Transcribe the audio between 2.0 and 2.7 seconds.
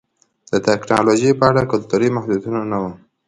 محدودیتونه